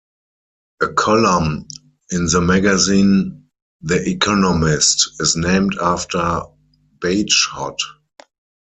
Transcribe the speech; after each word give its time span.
A 0.81 0.87
column 0.93 1.67
in 2.09 2.25
the 2.25 2.41
magazine 2.41 3.51
"The 3.83 4.01
Economist" 4.09 5.07
is 5.19 5.35
named 5.35 5.75
after 5.79 6.41
Bagehot. 6.97 7.77